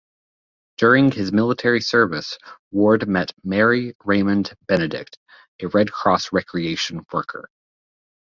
[0.77, 2.39] During his military service
[2.71, 5.19] Ward met Mary Raymond Benedict,
[5.61, 7.47] a Red Cross recreation worker.